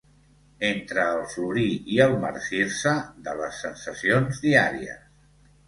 Entre 0.69 1.03
el 1.17 1.21
florir 1.33 1.65
i 1.97 1.99
el 2.07 2.17
marcir-se 2.25 2.95
de 3.29 3.39
les 3.45 3.63
sensacions 3.69 4.45
diàries... 4.51 5.09